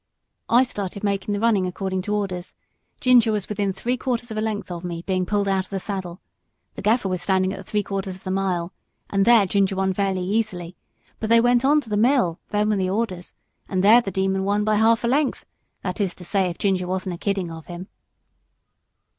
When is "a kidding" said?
17.13-17.51